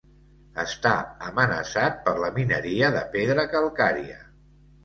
Està 0.61 0.93
amenaçat 1.27 2.01
per 2.07 2.15
la 2.23 2.31
mineria 2.39 2.91
de 2.97 3.07
pedra 3.17 3.47
calcària. 3.55 4.19